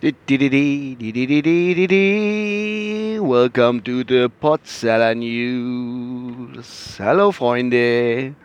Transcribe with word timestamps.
Welcome 0.00 0.14
to 3.82 4.04
the 4.06 4.28
Podseller 4.28 5.16
News. 5.16 7.00
Hallo 7.00 7.32
Freunde, 7.32 8.36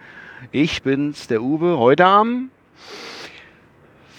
ich 0.51 0.81
bin's, 0.81 1.27
der 1.27 1.43
Uwe, 1.43 1.77
heute 1.77 2.07
am 2.07 2.49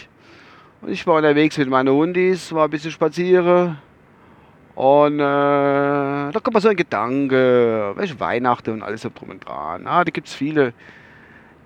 Ich 0.85 1.07
war 1.07 1.17
unterwegs 1.17 1.57
mit 1.57 1.69
meinen 1.69 1.89
Hundis, 1.89 2.53
war 2.53 2.65
ein 2.65 2.71
bisschen 2.71 2.91
spazieren. 2.91 3.79
Und 4.75 5.15
äh, 5.15 5.19
da 5.19 6.33
kommt 6.35 6.53
mal 6.53 6.61
so 6.61 6.69
ein 6.69 6.77
Gedanke, 6.77 7.95
welche 7.97 8.21
Weihnachten 8.21 8.71
und 8.71 8.83
alles 8.83 9.01
so 9.01 9.11
drum 9.13 9.31
und 9.31 9.47
dran. 9.47 9.87
Ah, 9.87 10.05
da 10.05 10.11
gibt 10.11 10.29
es 10.29 10.35
viele, 10.35 10.75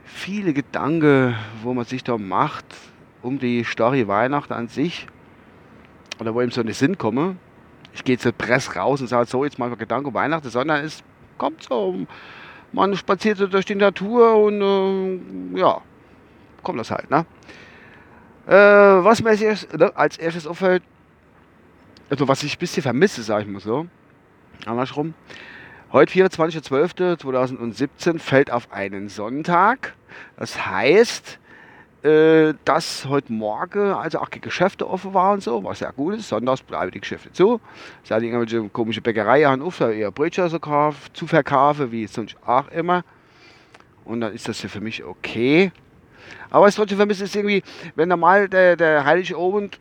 viele 0.05 0.53
Gedanken, 0.53 1.35
wo 1.63 1.75
man 1.75 1.85
sich 1.85 2.05
da 2.05 2.17
macht, 2.19 2.65
um 3.21 3.41
die 3.41 3.65
Story 3.65 4.07
Weihnachten 4.07 4.53
an 4.53 4.69
sich. 4.69 5.09
Oder 6.21 6.33
wo 6.33 6.41
ihm 6.41 6.53
so 6.53 6.61
eine 6.61 6.73
Sinn 6.73 6.97
komme. 6.97 7.37
Ich 7.93 8.05
gehe 8.05 8.17
zur 8.17 8.33
Presse 8.33 8.77
raus 8.77 9.01
und 9.01 9.09
sage 9.09 9.27
so, 9.27 9.45
jetzt 9.45 9.59
mal 9.59 9.75
Gedanken 9.75 10.07
um 10.07 10.15
Weihnachten, 10.15 10.51
sondern 10.51 10.85
es 10.85 11.03
kommt 11.37 11.65
so, 11.65 12.07
man 12.73 12.97
spaziert 12.97 13.39
so 13.39 13.49
durch 13.49 13.65
die 13.65 13.75
Natur 13.75 14.37
und 14.37 14.63
äh, 14.63 15.59
ja, 15.59 15.81
kommt 16.63 16.79
das 16.79 16.93
halt, 16.93 17.11
ne? 17.11 17.27
Äh, 18.47 18.53
was 18.53 19.23
mir 19.23 19.31
als 19.31 19.43
erstes, 19.43 19.79
ne, 19.79 19.97
als 19.97 20.17
erstes 20.17 20.47
auffällt, 20.47 20.83
also 22.09 22.27
was 22.27 22.43
ich 22.43 22.57
ein 22.57 22.59
bisschen 22.59 22.83
vermisse, 22.83 23.23
sage 23.23 23.45
ich 23.45 23.49
mal 23.49 23.61
so, 23.61 23.87
andersrum. 24.67 25.15
Heute, 25.93 26.13
24.12.2017, 26.13 28.19
fällt 28.19 28.53
auf 28.53 28.73
einen 28.73 29.09
Sonntag. 29.09 29.95
Das 30.37 30.67
heißt, 30.67 31.39
äh, 32.03 32.55
dass 32.65 33.07
heute 33.07 33.33
Morgen 33.33 33.93
also 33.93 34.21
auch 34.21 34.29
die 34.29 34.41
Geschäfte 34.41 34.89
offen 34.89 35.15
waren 35.15 35.35
und 35.35 35.43
so, 35.43 35.63
was 35.65 35.81
sehr 35.81 35.93
gut 35.93 36.15
ist. 36.15 36.29
Sonntags 36.29 36.63
bleiben 36.63 36.91
die 36.93 37.01
Geschäfte 37.01 37.33
zu. 37.33 37.61
Seid 38.05 38.23
irgendwelche 38.23 38.69
komische 38.71 39.01
Bäckerei 39.01 39.47
an 39.47 39.63
da 39.79 39.91
eher 39.91 40.11
Brötchen 40.11 40.49
so 40.49 40.59
kauf, 40.59 41.13
zu 41.13 41.27
verkaufen, 41.27 41.93
wie 41.93 42.07
sonst 42.07 42.37
auch 42.47 42.69
immer. 42.69 43.05
Und 44.05 44.23
dann 44.23 44.33
ist 44.33 44.49
das 44.49 44.63
ja 44.63 44.69
für 44.69 44.81
mich 44.81 45.05
okay. 45.05 45.73
Aber 46.51 46.67
was 46.67 46.71
ich 46.71 46.77
trotzdem 46.77 46.99
vermisse, 46.99 47.25
ist 47.25 47.37
irgendwie, 47.37 47.63
wenn 47.95 48.09
normal 48.09 48.49
der, 48.49 48.77
der 48.77 49.05
Heilige 49.05 49.37
Abend 49.37 49.79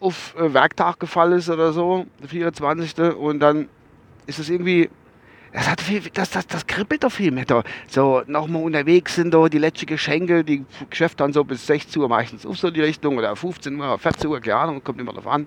auf 0.00 0.34
äh, 0.36 0.52
Werktag 0.52 1.00
gefallen 1.00 1.38
ist 1.38 1.50
oder 1.50 1.72
so, 1.72 2.06
der 2.20 2.28
24. 2.28 2.98
Und 3.16 3.40
dann 3.40 3.68
ist 4.26 4.38
es 4.38 4.48
irgendwie, 4.48 4.90
das, 5.52 5.68
hat 5.68 5.80
viel, 5.80 6.02
das, 6.12 6.30
das, 6.30 6.46
das 6.46 6.66
kribbelt 6.66 7.04
doch 7.04 7.12
viel 7.12 7.30
mehr 7.30 7.44
da. 7.44 7.62
So 7.86 8.22
nochmal 8.26 8.62
unterwegs 8.62 9.14
sind 9.14 9.32
da 9.32 9.48
die 9.48 9.58
letzten 9.58 9.86
Geschenke, 9.86 10.44
die 10.44 10.64
Geschäfte 10.90 11.18
dann 11.18 11.32
so 11.32 11.44
bis 11.44 11.66
16 11.66 12.00
Uhr 12.00 12.08
meistens 12.08 12.44
auf 12.44 12.58
so 12.58 12.70
die 12.70 12.82
Richtung 12.82 13.16
oder 13.18 13.34
15 13.34 13.78
Uhr, 13.80 13.98
14 13.98 14.28
Uhr, 14.28 14.40
keine 14.40 14.56
Ahnung, 14.56 14.84
kommt 14.84 15.00
immer 15.00 15.12
darauf 15.12 15.26
an, 15.26 15.46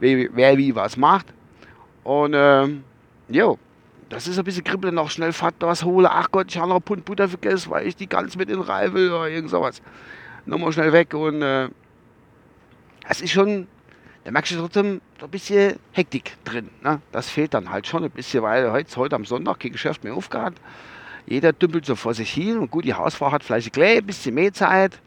wer, 0.00 0.28
wer 0.32 0.58
wie 0.58 0.74
was 0.74 0.96
macht. 0.96 1.26
Und 2.02 2.34
ähm, 2.34 2.84
jo, 3.28 3.58
das 4.08 4.28
ist 4.28 4.38
ein 4.38 4.44
bisschen 4.44 4.64
kribbeln, 4.64 4.94
noch 4.94 5.10
schnell 5.10 5.32
Fahrt 5.32 5.56
was 5.60 5.84
hole. 5.84 6.10
Ach 6.10 6.30
Gott, 6.30 6.46
ich 6.50 6.58
habe 6.58 6.68
noch 6.68 6.76
einen 6.76 6.82
Pund 6.82 7.04
Butter 7.04 7.28
vergessen, 7.28 7.70
weil 7.70 7.86
ich 7.86 7.96
die 7.96 8.08
ganz 8.08 8.36
mit 8.36 8.48
in 8.48 8.56
den 8.56 8.64
Reif 8.64 8.92
will 8.92 9.10
oder 9.10 9.28
irgend 9.28 9.50
sowas. 9.50 9.82
Nochmal 10.44 10.72
schnell 10.72 10.92
weg 10.92 11.12
und 11.14 11.42
äh, 11.42 11.68
es 13.08 13.20
ist 13.20 13.32
schon, 13.32 13.66
da 14.24 14.30
merkst 14.30 14.52
du 14.52 14.56
trotzdem 14.58 15.00
ein 15.20 15.30
bisschen 15.30 15.78
Hektik 15.92 16.36
drin. 16.44 16.70
Ne? 16.82 17.00
Das 17.10 17.28
fehlt 17.28 17.54
dann 17.54 17.70
halt 17.70 17.86
schon 17.86 18.04
ein 18.04 18.10
bisschen, 18.10 18.42
weil 18.42 18.70
heute, 18.70 18.96
heute 18.96 19.16
am 19.16 19.24
Sonntag 19.24 19.60
kein 19.60 19.72
Geschäft 19.72 20.04
mehr 20.04 20.14
aufgehört. 20.14 20.54
Jeder 21.26 21.52
dümpelt 21.52 21.84
so 21.84 21.96
vor 21.96 22.14
sich 22.14 22.30
hin 22.30 22.58
und 22.58 22.70
gut, 22.70 22.84
die 22.84 22.94
Hausfrau 22.94 23.32
hat 23.32 23.42
vielleicht 23.42 23.76
ein 23.76 24.06
bisschen 24.06 24.34
mehr 24.36 24.52
Zeit, 24.52 25.00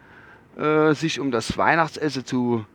äh, 0.57 0.93
sich 0.93 1.21
um 1.21 1.31
das 1.31 1.57
Weihnachtsessen 1.57 2.25
zu, 2.25 2.65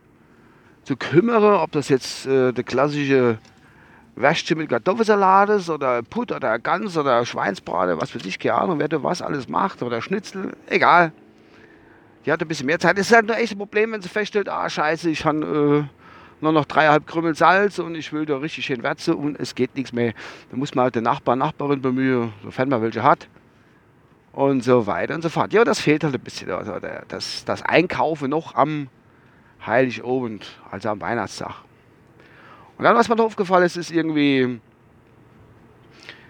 zu 0.85 0.97
kümmern, 0.97 1.45
ob 1.45 1.73
das 1.73 1.91
jetzt 1.91 2.27
äh, 2.27 2.53
der 2.53 2.65
klassische 2.65 3.39
Wäschchen 4.17 4.59
mit 4.59 4.69
Kartoffelsalat 4.69 5.51
ist 5.51 5.71
oder 5.71 6.03
Put 6.03 6.31
oder 6.31 6.59
Gans 6.59 6.97
oder 6.97 7.25
Schweinsbrate, 7.27 8.01
was 8.01 8.11
für 8.11 8.19
ich, 8.19 8.39
keine 8.39 8.55
Ahnung, 8.55 8.79
wer 8.79 8.89
da 8.89 9.03
was 9.03 9.23
alles 9.23 9.49
macht 9.49 9.83
oder 9.83 10.01
Schnitzel, 10.01 10.57
egal. 10.69 11.13
Die 12.25 12.33
hat 12.33 12.41
ein 12.41 12.49
bisschen 12.49 12.67
mehr 12.67 12.79
Zeit. 12.79 12.99
Es 12.99 13.11
ist 13.11 13.15
halt 13.15 13.27
nur 13.27 13.37
echt 13.37 13.53
ein 13.53 13.59
Problem, 13.59 13.93
wenn 13.93 14.01
sie 14.01 14.09
feststellt, 14.09 14.49
ah 14.49 14.69
scheiße, 14.69 15.11
ich 15.11 15.25
habe 15.25 15.89
äh, 15.91 16.43
nur 16.43 16.53
noch 16.53 16.65
dreieinhalb 16.65 17.07
Krümel 17.07 17.35
Salz 17.35 17.79
und 17.79 17.95
ich 17.97 18.13
will 18.13 18.25
da 18.25 18.39
richtig 18.39 18.65
schön 18.67 18.83
Wärze 18.83 19.17
und 19.17 19.39
es 19.39 19.55
geht 19.55 19.75
nichts 19.75 19.93
mehr. 19.93 20.15
Da 20.51 20.57
muss 20.57 20.75
man 20.75 20.85
halt 20.85 20.95
den 20.95 21.05
Nachbar, 21.05 21.37
Nachbarin 21.37 21.83
bemühen, 21.83 22.33
sofern 22.43 22.69
man 22.69 22.83
welche 22.83 23.03
hat. 23.03 23.29
Und 24.33 24.65
so 24.65 24.87
weiter 24.87 25.15
und 25.15 25.23
so 25.23 25.29
fort. 25.29 25.53
Ja, 25.53 25.65
das 25.65 25.81
fehlt 25.81 26.03
halt 26.03 26.15
ein 26.15 26.21
bisschen. 26.21 26.51
Also 26.51 26.75
das, 27.09 27.45
das 27.45 27.63
Einkaufen 27.63 28.31
noch 28.31 28.55
am 28.55 28.89
Heiligabend, 29.65 30.47
also 30.71 30.89
am 30.91 31.01
Weihnachtstag. 31.01 31.64
Und 32.77 32.85
dann, 32.85 32.97
was 32.97 33.09
mir 33.09 33.17
da 33.17 33.23
aufgefallen 33.23 33.65
ist, 33.65 33.77
ist 33.77 33.91
irgendwie, 33.91 34.61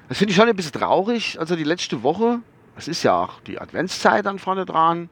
das 0.08 0.18
finde 0.18 0.32
ich 0.32 0.36
schon 0.36 0.48
ein 0.48 0.56
bisschen 0.56 0.72
traurig. 0.72 1.38
Also 1.38 1.56
die 1.56 1.64
letzte 1.64 2.02
Woche, 2.02 2.40
das 2.74 2.88
ist 2.88 3.02
ja 3.02 3.24
auch 3.24 3.40
die 3.40 3.60
Adventszeit 3.60 4.26
dann 4.26 4.38
vorne 4.38 4.66
dran. 4.66 5.08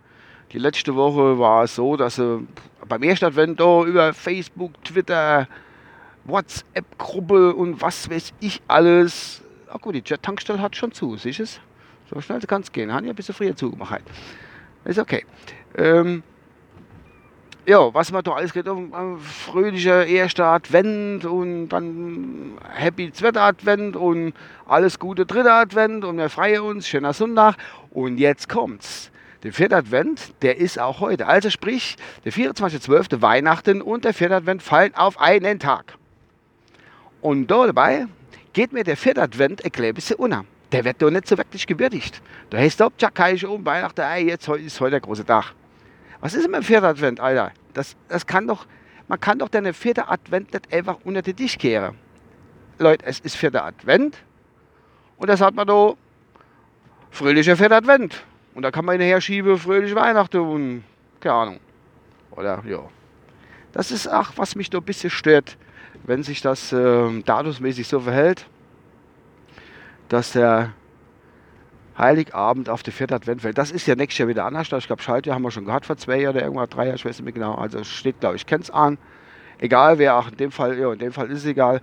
Die 0.52 0.58
letzte 0.58 0.94
Woche 0.94 1.38
war 1.38 1.64
es 1.64 1.74
so, 1.74 1.96
dass 1.96 2.16
sie 2.16 2.46
beim 2.86 3.02
ersten 3.02 3.24
Advent 3.24 3.58
da 3.58 3.84
über 3.84 4.12
Facebook, 4.12 4.82
Twitter, 4.84 5.48
WhatsApp-Gruppe 6.24 7.54
und 7.54 7.80
was 7.80 8.10
weiß 8.10 8.34
ich 8.40 8.60
alles. 8.68 9.42
Ach 9.70 9.80
gut, 9.80 9.94
die 9.94 10.02
Jet-Tankstelle 10.04 10.60
hat 10.60 10.76
schon 10.76 10.92
zu, 10.92 11.16
siehst 11.16 11.38
du 11.38 11.42
es? 11.44 11.60
So 12.12 12.20
schnell 12.20 12.40
kann 12.40 12.60
es 12.60 12.70
gehen. 12.70 12.92
Haben 12.92 13.06
ja 13.06 13.12
ein 13.12 13.16
bisschen 13.16 13.34
früher 13.34 13.56
zugemacht. 13.56 14.02
Ist 14.84 14.98
okay. 14.98 15.24
Ähm, 15.76 16.22
ja, 17.66 17.94
was 17.94 18.10
man 18.10 18.24
da 18.24 18.32
alles 18.32 18.52
geht, 18.52 18.66
um, 18.68 18.92
um 18.92 19.18
fröhlicher 19.20 20.06
erster 20.06 20.46
Advent 20.46 21.24
und 21.24 21.68
dann 21.68 22.58
Happy 22.70 23.12
zweiter 23.12 23.42
Advent 23.42 23.96
und 23.96 24.32
alles 24.66 24.98
Gute 24.98 25.26
dritter 25.26 25.54
Advent 25.54 26.04
und 26.04 26.18
wir 26.18 26.28
freuen 26.28 26.62
uns, 26.62 26.88
schöner 26.88 27.12
Sonntag. 27.12 27.56
Und 27.90 28.18
jetzt 28.18 28.48
kommt's. 28.48 29.10
Der 29.42 29.52
vierte 29.52 29.76
Advent, 29.76 30.34
der 30.42 30.58
ist 30.58 30.78
auch 30.78 31.00
heute. 31.00 31.26
Also 31.26 31.50
sprich, 31.50 31.96
der 32.24 32.32
24.12. 32.32 33.22
Weihnachten 33.22 33.82
und 33.82 34.04
der 34.04 34.14
vierte 34.14 34.36
Advent 34.36 34.62
fallen 34.62 34.94
auf 34.94 35.20
einen 35.20 35.58
Tag. 35.58 35.94
Und 37.20 37.48
da 37.48 37.66
dabei 37.66 38.06
geht 38.52 38.72
mir 38.72 38.84
der 38.84 38.96
vierte 38.96 39.22
Advent 39.22 39.64
ein 39.64 39.94
bisschen 39.94 40.16
unter. 40.16 40.44
Der 40.70 40.84
wird 40.84 41.02
doch 41.02 41.10
nicht 41.10 41.28
so 41.28 41.36
wirklich 41.36 41.66
gewürdigt. 41.66 42.22
Da 42.50 42.58
heißt 42.58 42.80
es, 42.80 42.92
ja, 43.00 43.28
ich 43.28 43.44
um 43.44 43.64
Weihnachten, 43.64 44.00
ey, 44.00 44.28
jetzt 44.28 44.48
ist 44.48 44.80
heute 44.80 44.92
der 44.92 45.00
große 45.00 45.24
Tag. 45.24 45.54
Was 46.22 46.34
ist 46.34 46.44
denn 46.44 46.52
mit 46.52 46.62
dem 46.62 46.64
vierten 46.64 46.86
Advent, 46.86 47.18
Alter? 47.20 47.50
Das, 47.74 47.96
das 48.08 48.24
kann 48.24 48.46
doch, 48.46 48.64
man 49.08 49.18
kann 49.18 49.40
doch 49.40 49.48
den 49.48 49.74
vierten 49.74 50.04
Advent 50.06 50.52
nicht 50.52 50.72
einfach 50.72 50.98
unter 51.02 51.20
den 51.20 51.34
Tisch 51.34 51.58
kehren. 51.58 51.96
Leute, 52.78 53.04
es 53.04 53.18
ist 53.20 53.36
vierter 53.36 53.64
Advent 53.64 54.16
und 55.16 55.28
das 55.28 55.40
hat 55.40 55.54
man 55.54 55.66
da 55.66 55.94
fröhlicher 57.10 57.56
vierter 57.56 57.76
Advent. 57.76 58.24
Und 58.54 58.62
da 58.62 58.70
kann 58.70 58.84
man 58.84 58.92
hinterher 58.92 59.20
schieben, 59.20 59.58
fröhliche 59.58 59.96
Weihnachten 59.96 60.38
und 60.38 60.84
keine 61.18 61.34
Ahnung. 61.34 61.60
Oder 62.30 62.62
ja. 62.66 62.84
Das 63.72 63.90
ist 63.90 64.06
auch, 64.06 64.30
was 64.36 64.54
mich 64.54 64.70
da 64.70 64.78
ein 64.78 64.84
bisschen 64.84 65.10
stört, 65.10 65.56
wenn 66.04 66.22
sich 66.22 66.40
das 66.40 66.72
äh, 66.72 67.20
datumsmäßig 67.22 67.88
so 67.88 67.98
verhält, 67.98 68.46
dass 70.08 70.32
der 70.32 70.72
Heiligabend 72.02 72.68
auf 72.68 72.82
der 72.82 72.92
vierten 72.92 73.14
Advent 73.14 73.42
fällt. 73.42 73.56
Das 73.58 73.70
ist 73.70 73.86
ja 73.86 73.94
nächstes 73.94 74.18
Jahr 74.18 74.28
wieder 74.28 74.44
anders. 74.44 74.70
Ich 74.72 74.86
glaube, 74.86 75.02
Schaltjahr 75.02 75.36
haben 75.36 75.42
wir 75.42 75.50
schon 75.50 75.64
gehabt 75.64 75.86
vor 75.86 75.96
zwei 75.96 76.20
Jahren 76.20 76.34
oder 76.34 76.44
irgendwann 76.44 76.68
drei 76.68 76.86
Jahren, 76.86 76.96
ich 76.96 77.04
weiß 77.04 77.18
nicht 77.18 77.24
mehr 77.24 77.32
genau. 77.32 77.54
Also 77.54 77.84
steht, 77.84 78.20
glaube 78.20 78.36
ich, 78.36 78.46
kennt 78.46 78.64
es 78.64 78.70
an. 78.70 78.98
Egal 79.58 79.98
wer, 79.98 80.16
auch 80.16 80.28
in 80.28 80.36
dem 80.36 80.50
Fall, 80.50 80.78
ja, 80.78 80.92
in 80.92 80.98
dem 80.98 81.12
Fall 81.12 81.30
ist 81.30 81.38
es 81.38 81.46
egal. 81.46 81.80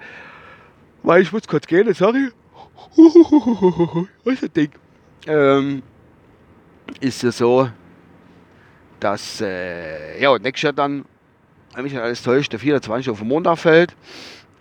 Weil 1.01 1.21
ich 1.21 1.31
muss 1.31 1.47
kurz 1.47 1.65
gehen, 1.65 1.93
sorry. 1.93 2.29
Was 2.95 4.33
ist 4.33 4.43
das 4.43 4.51
Ding? 4.51 4.71
Ähm, 5.27 5.83
ist 6.99 7.23
es 7.23 7.37
so, 7.37 7.69
dass 8.99 9.41
äh, 9.41 10.21
ja, 10.21 10.37
nächstes 10.37 10.63
Jahr 10.63 10.73
dann, 10.73 11.05
wenn 11.73 11.83
mich 11.83 11.93
nicht 11.93 12.01
alles 12.01 12.23
täuscht, 12.23 12.51
der 12.51 12.59
24 12.59 13.09
auf 13.09 13.19
den 13.19 13.27
Montag 13.27 13.59
fällt 13.59 13.95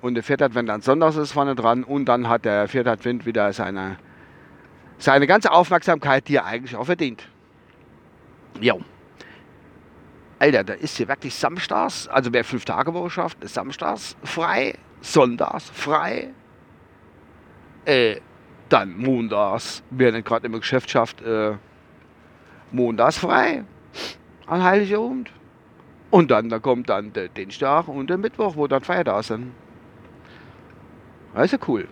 und 0.01 0.15
der 0.15 0.23
vierte 0.23 0.45
Advent 0.45 0.69
dann 0.69 0.83
sonntags 0.83 1.17
ist 1.17 1.33
vorne 1.33 1.55
dran 1.55 1.85
und 1.85 2.05
dann 2.05 2.29
hat 2.29 2.45
der 2.45 2.69
vierte 2.69 2.91
Advent 2.91 3.27
wieder 3.27 3.53
seine, 3.53 3.97
seine 4.99 5.27
ganze 5.27 5.53
Aufmerksamkeit, 5.53 6.29
die 6.29 6.37
er 6.37 6.45
eigentlich 6.45 6.77
auch 6.77 6.85
verdient. 6.85 7.29
Jo. 8.61 8.81
Alter, 10.41 10.65
da 10.65 10.73
ist 10.75 10.97
hier 10.97 11.09
wirklich 11.09 11.35
samstags, 11.35 12.07
also 12.09 12.33
wer 12.33 12.45
fünf 12.45 12.65
Tage 12.65 12.95
Woche 12.95 13.11
schafft, 13.11 13.43
ist 13.43 13.55
samstags 13.55 14.17
frei, 14.23 14.75
sonntags 15.01 15.71
frei, 15.71 16.29
äh, 17.85 18.21
dann 18.69 18.97
montags, 18.99 19.83
wer 19.91 20.13
nicht 20.13 20.27
gerade 20.27 20.47
im 20.47 20.53
Geschäft 20.53 20.91
schafft, 20.91 21.23
äh, 21.23 21.55
montags 22.71 23.19
frei. 23.19 23.65
An 24.47 24.63
Heiligabend. 24.63 25.31
Und 26.11 26.31
dann 26.31 26.49
da 26.49 26.59
kommt 26.59 26.89
dann 26.89 27.13
der 27.13 27.29
Dienstag 27.29 27.89
und 27.89 28.09
der 28.09 28.17
Mittwoch, 28.17 28.57
wo 28.57 28.67
dann 28.67 28.83
Feiertag 28.83 29.25
sind. 29.25 29.53
Ja 31.35 31.45
cool. 31.67 31.89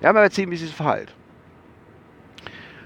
Ja, 0.00 0.30
sehen, 0.30 0.50
wie 0.50 0.56
sich 0.56 0.74
verhält. 0.74 1.14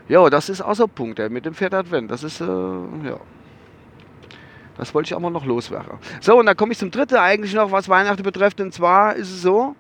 Ja, 0.09 0.29
das 0.31 0.49
ist 0.49 0.61
auch 0.61 0.75
so 0.75 0.85
ein 0.85 0.91
Punkt 0.91 1.19
ey, 1.19 1.29
mit 1.29 1.45
dem 1.45 1.55
vierten 1.55 1.75
Advent. 1.75 2.11
Das 2.11 2.23
ist, 2.23 2.41
äh, 2.41 2.45
ja. 2.45 3.19
Das 4.77 4.95
wollte 4.95 5.09
ich 5.09 5.15
auch 5.15 5.21
mal 5.21 5.31
noch 5.31 5.45
loswerden. 5.45 5.99
So, 6.21 6.39
und 6.39 6.47
dann 6.47 6.57
komme 6.57 6.73
ich 6.73 6.79
zum 6.79 6.91
dritten 6.91 7.17
eigentlich 7.17 7.55
noch, 7.55 7.73
was 7.73 7.89
Weihnachten 7.89 8.23
betrifft. 8.23 8.61
Und 8.61 8.73
zwar 8.73 9.17
ist 9.17 9.31
es 9.31 9.43
so, 9.43 9.75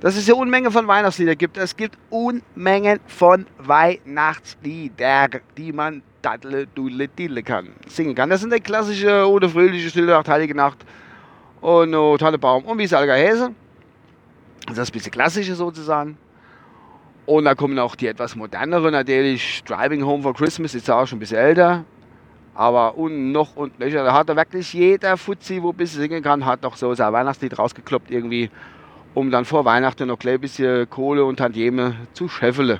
dass 0.00 0.16
es 0.16 0.26
ja 0.26 0.34
Unmengen 0.34 0.70
von 0.70 0.86
Weihnachtslieder 0.86 1.36
gibt. 1.36 1.56
Es 1.56 1.76
gibt 1.76 1.96
Unmengen 2.10 3.00
von 3.06 3.46
Weihnachtslieder, 3.58 5.28
die 5.56 5.72
man 5.72 6.02
daddle, 6.20 6.66
dudle, 6.66 7.08
didle 7.08 7.42
kann, 7.42 7.68
singen 7.86 8.14
kann. 8.14 8.28
Das 8.28 8.40
sind 8.40 8.52
die 8.52 8.60
klassische 8.60 9.26
oder 9.28 9.48
fröhliche 9.48 9.88
Stille 9.88 10.08
Nacht, 10.08 10.28
Heilige 10.28 10.54
Nacht 10.54 10.84
und 11.60 11.94
oh, 11.94 12.16
Tannebaum 12.16 12.64
und 12.64 12.78
wie 12.78 12.84
es 12.84 12.92
alle 12.92 13.12
heißen. 13.12 13.54
Das 14.66 14.78
ist 14.78 14.90
ein 14.90 14.92
bisschen 14.92 15.12
klassische 15.12 15.54
sozusagen. 15.54 16.18
Und 17.26 17.44
da 17.44 17.56
kommen 17.56 17.76
auch 17.80 17.96
die 17.96 18.06
etwas 18.06 18.36
moderneren, 18.36 18.92
natürlich 18.92 19.64
Driving 19.64 20.04
Home 20.04 20.22
for 20.22 20.32
Christmas, 20.32 20.74
ist 20.74 20.88
auch 20.88 21.06
schon 21.06 21.16
ein 21.16 21.20
bisschen 21.20 21.38
älter. 21.38 21.84
Aber 22.54 22.96
und 22.96 23.32
noch 23.32 23.56
und 23.56 23.78
nöcher, 23.80 24.04
da 24.04 24.14
hat 24.14 24.28
er 24.28 24.36
wirklich 24.36 24.72
jeder 24.72 25.16
Fuzzi, 25.16 25.60
wo 25.60 25.70
ein 25.70 25.76
bisschen 25.76 26.00
singen 26.00 26.22
kann, 26.22 26.46
hat 26.46 26.62
noch 26.62 26.76
so 26.76 26.94
sein 26.94 27.12
Weihnachtslied 27.12 27.58
rausgekloppt 27.58 28.10
irgendwie, 28.10 28.48
um 29.12 29.30
dann 29.30 29.44
vor 29.44 29.64
Weihnachten 29.64 30.06
noch 30.06 30.20
ein 30.24 30.40
bisschen 30.40 30.88
Kohle 30.88 31.24
und 31.24 31.36
Tantieme 31.36 31.96
zu 32.12 32.28
scheffeln. 32.28 32.78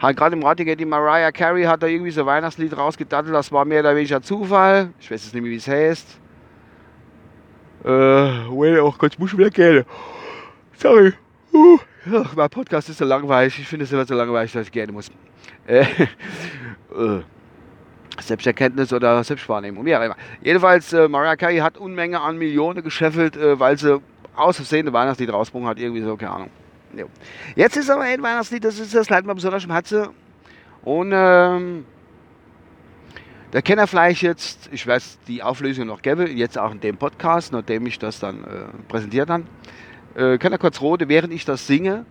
Hat 0.00 0.16
gerade 0.16 0.34
im 0.34 0.42
Radio 0.42 0.74
die 0.74 0.84
Mariah 0.84 1.30
Carey 1.30 1.64
hat 1.64 1.82
da 1.82 1.86
irgendwie 1.86 2.10
so 2.10 2.22
ein 2.22 2.26
Weihnachtslied 2.26 2.76
rausgedattelt, 2.76 3.34
das 3.34 3.52
war 3.52 3.64
mehr 3.66 3.80
oder 3.80 3.94
weniger 3.94 4.22
Zufall. 4.22 4.88
Ich 4.98 5.10
weiß 5.10 5.22
jetzt 5.22 5.34
nicht 5.34 5.42
mehr, 5.42 5.52
wie 5.52 5.56
es 5.56 5.68
heißt. 5.68 6.18
Äh, 7.84 7.88
well, 7.88 8.80
oh 8.80 8.94
Gott, 8.96 9.12
ich 9.12 9.18
muss 9.18 9.30
schon 9.30 9.38
wieder 9.38 9.50
gehen. 9.50 9.84
Sorry. 10.78 11.12
Uh. 11.52 11.78
Mein 12.34 12.50
Podcast 12.50 12.88
ist 12.88 12.98
so 12.98 13.04
langweilig. 13.04 13.58
Ich 13.58 13.68
finde 13.68 13.84
es 13.84 13.92
immer 13.92 14.06
so 14.06 14.14
langweilig, 14.14 14.52
dass 14.52 14.66
ich 14.66 14.72
gerne 14.72 14.92
muss. 14.92 15.10
Äh, 15.66 15.82
äh, 15.82 17.20
Selbsterkenntnis 18.20 18.92
oder 18.92 19.22
Selbstwahrnehmung, 19.22 19.82
auch 19.82 20.02
immer. 20.02 20.16
Jedenfalls, 20.42 20.92
äh, 20.92 21.08
Mariah 21.08 21.36
Carey 21.36 21.58
hat 21.58 21.78
Unmenge 21.78 22.20
an 22.20 22.38
Millionen 22.38 22.82
gescheffelt, 22.82 23.36
äh, 23.36 23.58
weil 23.58 23.78
sie 23.78 24.00
aus 24.34 24.56
Versehen 24.56 24.88
ein 24.88 24.92
Weihnachtslied 24.92 25.32
rausgebracht 25.32 25.70
hat. 25.70 25.78
Irgendwie 25.78 26.02
so, 26.02 26.16
keine 26.16 26.32
Ahnung. 26.32 26.50
Jo. 26.96 27.06
Jetzt 27.54 27.76
ist 27.76 27.90
aber 27.90 28.02
ein 28.02 28.22
Weihnachtslied, 28.22 28.64
das 28.64 28.78
ist 28.78 28.94
das 28.94 29.08
leid 29.08 29.24
mir 29.24 29.34
besonders 29.34 29.64
im 29.64 29.70
Herzen. 29.70 30.08
Und 30.82 31.12
ähm, 31.14 31.84
der 33.52 33.62
Kenner 33.62 33.86
vielleicht 33.86 34.22
jetzt, 34.22 34.68
ich 34.72 34.86
weiß 34.86 35.20
die 35.28 35.42
Auflösung 35.42 35.86
noch 35.86 36.02
gäbe, 36.02 36.28
jetzt 36.28 36.58
auch 36.58 36.72
in 36.72 36.80
dem 36.80 36.96
Podcast, 36.96 37.52
nachdem 37.52 37.86
ich 37.86 37.98
das 37.98 38.18
dann 38.18 38.44
äh, 38.44 38.88
präsentiert 38.88 39.30
habe 39.30 39.44
äh, 40.16 40.38
kann 40.38 40.52
er 40.52 40.58
kurz 40.58 40.80
rode, 40.80 41.08
während 41.08 41.32
ich 41.32 41.44
das 41.44 41.66
singe 41.66 42.04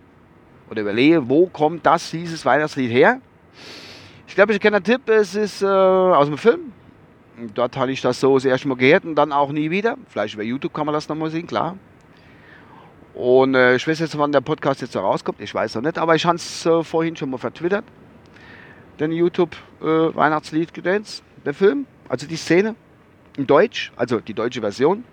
oder 0.70 0.82
überlege, 0.82 1.28
wo 1.28 1.46
kommt 1.46 1.84
das, 1.86 2.10
dieses 2.10 2.44
Weihnachtslied 2.44 2.90
her? 2.90 3.20
Ich 4.26 4.34
glaube, 4.34 4.52
ich 4.52 4.60
kenne 4.60 4.76
einen 4.76 4.84
Tipp, 4.84 5.08
es 5.08 5.34
ist 5.34 5.62
äh, 5.62 5.66
aus 5.66 6.26
dem 6.26 6.38
Film. 6.38 6.72
Dort 7.54 7.76
habe 7.76 7.92
ich 7.92 8.00
das 8.00 8.20
so 8.20 8.34
das 8.34 8.44
erste 8.44 8.68
Mal 8.68 8.76
gehört 8.76 9.04
und 9.04 9.14
dann 9.14 9.32
auch 9.32 9.52
nie 9.52 9.70
wieder. 9.70 9.96
Vielleicht 10.08 10.34
über 10.34 10.42
YouTube 10.42 10.72
kann 10.72 10.86
man 10.86 10.94
das 10.94 11.08
nochmal 11.08 11.30
sehen, 11.30 11.46
klar. 11.46 11.76
Und 13.14 13.54
äh, 13.54 13.76
ich 13.76 13.86
weiß 13.86 13.98
jetzt, 13.98 14.16
wann 14.16 14.32
der 14.32 14.40
Podcast 14.40 14.80
jetzt 14.80 14.92
so 14.92 15.00
rauskommt. 15.00 15.40
Ich 15.40 15.54
weiß 15.54 15.74
noch 15.74 15.82
nicht, 15.82 15.98
aber 15.98 16.14
ich 16.14 16.24
habe 16.24 16.36
es 16.36 16.64
äh, 16.64 16.82
vorhin 16.82 17.16
schon 17.16 17.30
mal 17.30 17.38
vertwittert. 17.38 17.84
Den 19.00 19.12
YouTube-Weihnachtslied 19.12 20.86
äh, 20.86 21.00
der 21.44 21.54
Film, 21.54 21.86
also 22.08 22.26
die 22.26 22.36
Szene 22.36 22.74
in 23.36 23.46
Deutsch, 23.46 23.92
also 23.96 24.20
die 24.20 24.34
deutsche 24.34 24.60
Version. 24.60 25.04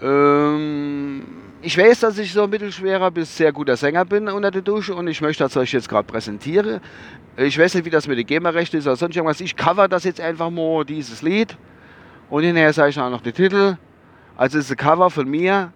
Ähm, 0.00 1.22
ich 1.60 1.76
weiß, 1.76 2.00
dass 2.00 2.18
ich 2.18 2.32
so 2.32 2.44
ein 2.44 2.50
mittelschwerer 2.50 3.10
bis 3.10 3.36
sehr 3.36 3.52
guter 3.52 3.76
Sänger 3.76 4.04
bin 4.04 4.28
unter 4.28 4.50
der 4.50 4.62
Dusche 4.62 4.94
und 4.94 5.08
ich 5.08 5.20
möchte 5.20 5.42
das 5.42 5.56
euch 5.56 5.72
jetzt 5.72 5.88
gerade 5.88 6.06
präsentiere. 6.06 6.80
Ich 7.36 7.58
weiß 7.58 7.74
nicht, 7.74 7.84
wie 7.84 7.90
das 7.90 8.06
mit 8.06 8.18
den 8.18 8.26
GEMA-Rechten 8.26 8.78
ist 8.78 8.86
oder 8.86 8.96
sonst 8.96 9.16
irgendwas. 9.16 9.40
Ich 9.40 9.56
cover 9.56 9.88
das 9.88 10.04
jetzt 10.04 10.20
einfach 10.20 10.50
mal, 10.50 10.84
dieses 10.84 11.22
Lied. 11.22 11.56
Und 12.30 12.42
hinterher 12.42 12.72
sage 12.72 12.90
ich 12.90 13.00
auch 13.00 13.10
noch 13.10 13.22
den 13.22 13.34
Titel. 13.34 13.76
Also 14.36 14.58
es 14.58 14.66
ist 14.66 14.70
ein 14.72 14.76
Cover 14.76 15.10
von 15.10 15.28
mir. 15.28 15.72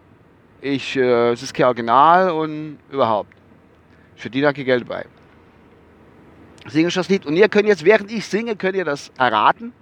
Ich, 0.60 0.96
äh, 0.96 1.32
es 1.32 1.42
ist 1.42 1.54
kein 1.54 1.66
Original 1.66 2.30
und 2.30 2.78
überhaupt. 2.90 3.32
Ich 4.16 4.22
verdiene 4.22 4.46
da 4.46 4.52
kein 4.52 4.64
Geld 4.64 4.86
bei. 4.86 5.06
Singe 6.68 6.88
ich 6.88 6.94
das 6.94 7.08
Lied. 7.08 7.26
Und 7.26 7.36
ihr 7.36 7.48
könnt 7.48 7.66
jetzt, 7.66 7.84
während 7.84 8.10
ich 8.12 8.24
singe, 8.26 8.54
könnt 8.54 8.76
ihr 8.76 8.84
das 8.84 9.10
erraten 9.18 9.72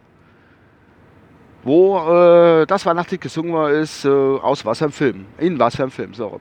wo 1.63 1.99
äh, 1.99 2.67
das 2.67 2.87
Weihnachtslied 2.87 3.21
gesungen 3.21 3.53
war, 3.53 3.71
ist 3.71 4.05
äh, 4.05 4.09
aus 4.09 4.65
was 4.65 4.83
einem 4.83 4.93
Film. 4.93 5.27
In 5.39 5.59
was 5.59 5.79
einem 5.81 5.91
Film, 5.91 6.15
so. 6.15 6.41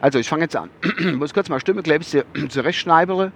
Also, 0.00 0.18
ich 0.18 0.28
fange 0.28 0.42
jetzt 0.42 0.56
an. 0.56 0.70
ich 0.82 1.12
muss 1.14 1.32
kurz 1.34 1.48
mal 1.48 1.60
Stimme, 1.60 1.82
glaube 1.82 2.02
ich, 2.02 2.24
zurechtschneibere. 2.48 3.32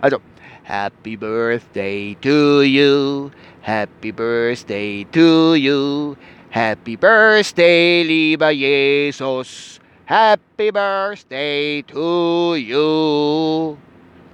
Also, 0.00 0.18
Happy 0.64 1.16
Birthday 1.16 2.14
to 2.20 2.62
you, 2.62 3.30
Happy 3.62 4.12
Birthday 4.12 5.06
to 5.12 5.54
you, 5.54 6.14
Happy 6.50 6.96
Birthday, 6.96 8.02
lieber 8.02 8.50
Jesus, 8.50 9.80
Happy 10.04 10.70
Birthday 10.70 11.82
to 11.84 12.54
you. 12.56 13.76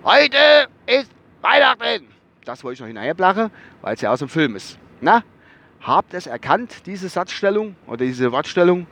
Heute 0.05 0.69
ist 0.87 1.11
Weihnachten. 1.41 2.09
Das 2.45 2.63
wollte 2.65 2.75
ich 2.75 2.81
noch 2.81 2.89
hinterherblachen, 2.89 3.51
weil 3.81 3.95
es 3.95 4.01
ja 4.01 4.13
aus 4.13 4.19
dem 4.19 4.29
Film 4.29 4.57
ist. 4.57 4.79
Na, 5.01 5.23
habt 5.85 6.15
es 6.15 6.27
erkannt, 6.27 6.87
diese 6.87 7.09
Satzstellung 7.09 7.77
oder 7.87 8.05
diese 8.05 8.33
Wortstellung 8.33 8.87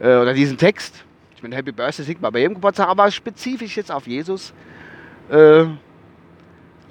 äh, 0.00 0.16
oder 0.16 0.32
diesen 0.32 0.56
Text. 0.56 1.04
Ich 1.34 1.42
meine, 1.42 1.56
Happy 1.56 1.72
Birthday 1.72 2.04
singt 2.04 2.22
man 2.22 2.32
bei 2.32 2.38
jedem 2.40 2.54
Geburtstag, 2.54 2.88
aber 2.88 3.10
spezifisch 3.10 3.76
jetzt 3.76 3.92
auf 3.92 4.06
Jesus 4.06 4.54
äh, 5.28 5.64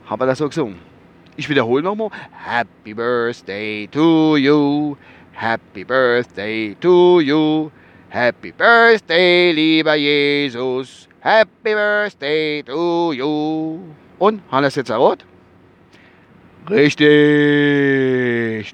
haben 0.05 0.19
wir 0.19 0.25
das 0.25 0.37
so 0.37 0.47
gesungen. 0.47 0.77
Ich 1.37 1.49
wiederhole 1.49 1.81
nochmal. 1.81 2.09
Happy 2.31 2.93
Birthday 2.93 3.87
to 3.87 4.37
you. 4.37 4.95
Happy 5.33 5.83
Birthday 5.83 6.75
to 6.79 7.19
you. 7.19 7.71
Happy 8.09 8.51
Birthday, 8.51 9.51
lieber 9.51 9.95
Jesus. 9.95 11.09
Happy 11.19 11.73
Birthday 11.73 12.63
to 12.63 13.11
you. 13.11 13.79
Und, 14.19 14.41
Hannes 14.49 14.75
jetzt 14.75 14.91
rot? 14.91 15.25
Richtig. 16.69 17.05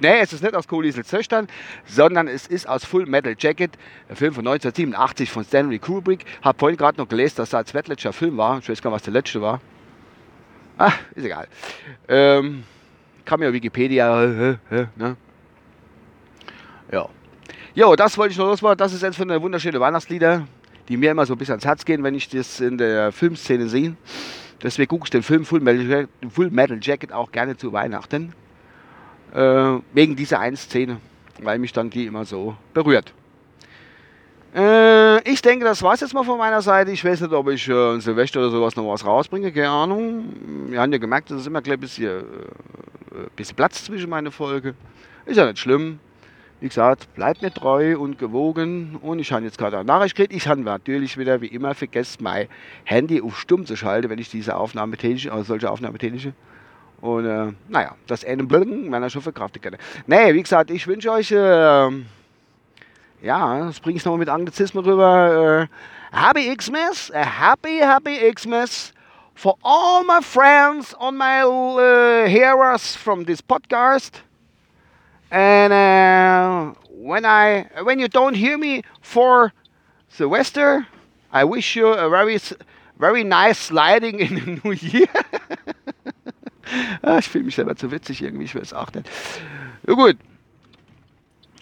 Nee, 0.01 0.19
es 0.21 0.33
ist 0.33 0.43
nicht 0.43 0.55
aus 0.55 0.67
Kohlesel 0.67 1.03
Zöchtern, 1.05 1.47
sondern 1.85 2.27
es 2.27 2.47
ist 2.47 2.67
aus 2.67 2.85
Full 2.85 3.05
Metal 3.05 3.35
Jacket, 3.37 3.71
der 4.07 4.15
Film 4.15 4.33
von 4.33 4.47
1987 4.47 5.29
von 5.29 5.43
Stanley 5.43 5.79
Kubrick. 5.79 6.25
Hab 6.41 6.59
vorhin 6.59 6.77
gerade 6.77 6.97
noch 6.97 7.07
gelesen, 7.07 7.35
dass 7.37 7.49
das 7.49 7.75
ein 7.75 7.83
letzter 7.87 8.13
Film 8.13 8.37
war. 8.37 8.59
Ich 8.59 8.69
weiß 8.69 8.81
gar 8.81 8.91
nicht, 8.91 8.95
was 8.95 9.03
der 9.03 9.13
letzte 9.13 9.41
war. 9.41 9.61
Ah, 10.77 10.93
ist 11.15 11.25
egal. 11.25 11.47
Ähm, 12.07 12.63
kam 13.25 13.43
ja 13.43 13.51
Wikipedia. 13.53 14.57
Ne? 14.95 15.15
Ja. 16.91 17.07
Jo, 17.73 17.95
das 17.95 18.17
wollte 18.17 18.33
ich 18.33 18.37
noch 18.37 18.47
loswerden. 18.47 18.77
Das 18.77 18.93
ist 18.93 19.01
jetzt 19.01 19.17
von 19.17 19.27
der 19.27 19.41
wunderschönen 19.41 19.79
Weihnachtslieder, 19.79 20.47
die 20.89 20.97
mir 20.97 21.11
immer 21.11 21.25
so 21.25 21.33
ein 21.33 21.37
bisschen 21.37 21.53
ans 21.53 21.65
Herz 21.65 21.85
gehen, 21.85 22.03
wenn 22.03 22.15
ich 22.15 22.27
das 22.29 22.59
in 22.59 22.77
der 22.77 23.11
Filmszene 23.11 23.67
sehe. 23.67 23.95
Deswegen 24.63 24.89
gucke 24.89 25.05
ich 25.05 25.09
den 25.09 25.23
Film 25.23 25.45
Full 25.45 25.59
Metal, 25.59 26.07
Full 26.29 26.51
Metal 26.51 26.77
Jacket 26.81 27.11
auch 27.11 27.31
gerne 27.31 27.57
zu 27.57 27.73
Weihnachten. 27.73 28.33
Äh, 29.33 29.79
wegen 29.93 30.15
dieser 30.15 30.39
einen 30.39 30.57
Szene, 30.57 30.97
weil 31.41 31.57
mich 31.57 31.71
dann 31.71 31.89
die 31.89 32.05
immer 32.05 32.25
so 32.25 32.55
berührt. 32.73 33.13
Äh, 34.53 35.29
ich 35.29 35.41
denke, 35.41 35.63
das 35.63 35.81
war 35.81 35.93
es 35.93 36.01
jetzt 36.01 36.13
mal 36.13 36.23
von 36.23 36.37
meiner 36.37 36.61
Seite. 36.61 36.91
Ich 36.91 37.05
weiß 37.05 37.21
nicht, 37.21 37.31
ob 37.33 37.47
ich 37.49 37.67
äh, 37.69 37.99
Silvester 37.99 38.41
oder 38.41 38.51
sowas 38.51 38.75
noch 38.75 38.91
was 38.91 39.05
rausbringe, 39.05 39.51
keine 39.51 39.69
Ahnung. 39.69 40.25
Wir 40.67 40.81
haben 40.81 40.91
ja 40.91 40.97
gemerkt, 40.97 41.31
es 41.31 41.47
immer 41.47 41.61
gleich 41.61 41.77
ein 41.77 41.81
bisschen, 41.81 42.19
äh, 42.19 42.23
bisschen 43.35 43.55
Platz 43.55 43.85
zwischen 43.85 44.09
meine 44.09 44.31
Folge. 44.31 44.75
Ist 45.25 45.37
ja 45.37 45.45
nicht 45.45 45.59
schlimm. 45.59 45.99
Wie 46.61 46.67
gesagt, 46.67 47.11
bleibt 47.15 47.41
mir 47.41 47.51
treu 47.51 47.97
und 47.97 48.19
gewogen. 48.19 48.95
Und 49.01 49.17
ich 49.17 49.31
habe 49.31 49.43
jetzt 49.43 49.57
gerade 49.57 49.77
eine 49.77 49.85
Nachricht 49.85 50.15
gekriegt. 50.15 50.31
Ich 50.31 50.47
habe 50.47 50.61
natürlich 50.61 51.17
wieder, 51.17 51.41
wie 51.41 51.47
immer, 51.47 51.73
vergessen, 51.73 52.23
mein 52.23 52.47
Handy 52.83 53.19
auf 53.19 53.39
stumm 53.39 53.65
zu 53.65 53.75
schalten, 53.75 54.11
wenn 54.11 54.19
ich 54.19 54.29
diese 54.29 54.55
Aufnahme 54.55 54.95
tätige, 54.95 55.31
also 55.31 55.43
solche 55.43 55.71
Aufnahme 55.71 55.97
tätige. 55.97 56.33
Und 57.01 57.25
äh, 57.25 57.51
naja, 57.67 57.95
das 58.05 58.23
Ende 58.23 58.45
meiner 58.45 59.09
kann. 59.09 59.77
Nee, 60.05 60.35
wie 60.35 60.43
gesagt, 60.43 60.69
ich 60.69 60.85
wünsche 60.85 61.11
euch, 61.11 61.31
äh, 61.31 61.89
ja, 63.23 63.65
das 63.65 63.79
bringe 63.79 63.97
ich 63.97 64.05
nochmal 64.05 64.19
mit 64.19 64.29
Anglizismen 64.29 64.85
rüber. 64.85 65.67
Äh, 66.13 66.15
happy 66.15 66.55
Xmas, 66.55 67.11
a 67.11 67.23
happy, 67.23 67.79
happy 67.79 68.31
Xmas 68.31 68.93
for 69.33 69.57
all 69.63 70.03
my 70.03 70.21
friends 70.21 70.93
on 70.99 71.17
my 71.17 71.41
uh, 71.43 72.27
hearers 72.27 72.95
from 72.95 73.25
this 73.25 73.41
podcast. 73.41 74.21
And 75.31 75.71
uh, 75.71 76.73
when 76.89 77.25
I 77.25 77.65
when 77.83 77.99
you 77.99 78.09
don't 78.09 78.35
hear 78.35 78.57
me 78.57 78.83
for 79.01 79.53
Sylvester, 80.09 80.85
I 81.31 81.45
wish 81.45 81.75
you 81.75 81.87
a 81.87 82.09
very 82.09 82.37
very 82.99 83.23
nice 83.23 83.57
sliding 83.57 84.19
in 84.19 84.35
the 84.35 84.61
new 84.63 84.73
year. 84.73 85.07
ah, 87.03 87.17
ich 87.17 87.29
fühle 87.29 87.45
mich 87.45 87.55
selber 87.55 87.75
zu 87.77 87.91
witzig 87.91 88.21
irgendwie, 88.21 88.43
ich 88.43 88.55
weiß 88.55 88.73
auch 88.73 88.91
nicht. 88.93 89.09
Ja 89.87 89.93
gut. 89.93 90.17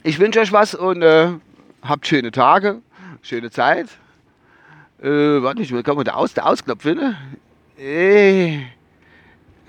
Ich 0.03 0.17
wünsche 0.17 0.39
euch 0.39 0.51
was 0.51 0.73
und 0.73 1.03
äh, 1.03 1.33
habt 1.83 2.07
schöne 2.07 2.31
Tage, 2.31 2.81
schöne 3.21 3.51
Zeit. 3.51 3.89
Äh, 5.01 5.07
warte, 5.43 5.61
ich 5.61 5.83
kann 5.83 5.95
man 5.95 6.05
da 6.05 6.13
aus, 6.13 6.37
Ausknopf 6.37 6.83
finden? 6.83 7.15
Äh, 7.77 8.63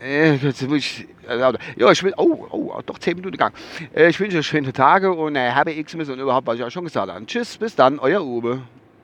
äh, 0.01 0.35
ich, 0.35 1.07
äh, 1.29 1.39
ja, 1.39 1.91
ich 1.91 2.03
will, 2.03 2.15
oh, 2.17 2.47
oh, 2.51 2.81
doch 2.85 2.99
10 2.99 3.17
Minuten 3.17 3.33
gegangen. 3.33 3.55
Äh, 3.95 4.09
ich 4.09 4.21
wünsche 4.21 4.39
euch 4.39 4.47
schöne 4.47 4.73
Tage 4.73 5.13
und 5.13 5.37
äh, 5.37 5.51
habe 5.51 5.73
X 5.73 5.95
und 5.95 6.19
überhaupt, 6.19 6.47
was 6.47 6.57
ich 6.57 6.65
auch 6.65 6.71
schon 6.71 6.85
gesagt 6.85 7.11
habe. 7.11 7.27
Tschüss, 7.27 7.57
bis 7.57 7.75
dann, 7.75 7.99
euer 7.99 8.23
Uwe. 8.23 8.63